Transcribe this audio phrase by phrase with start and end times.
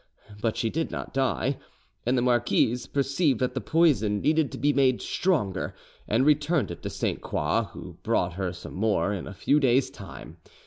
[0.41, 1.57] But she did not die,
[2.07, 5.75] and the marquise perceived that the poison needed to be made stronger,
[6.07, 9.91] and returned it to Sainte Croix, who brought her some more in a few days'
[9.91, 10.37] time.